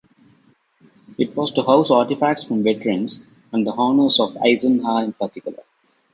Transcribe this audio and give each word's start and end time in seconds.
It 1.19 1.35
was 1.35 1.51
to 1.51 1.61
house 1.61 1.91
artifacts 1.91 2.43
from 2.43 2.63
veterans, 2.63 3.27
and 3.51 3.67
the 3.67 3.71
honors 3.73 4.19
of 4.19 4.35
Eisenhower 4.35 5.03
in 5.03 5.13
particular. 5.13 5.61